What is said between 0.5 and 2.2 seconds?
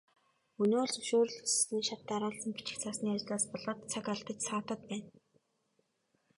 Өнөө л зөвшөөрөл хүссэн шат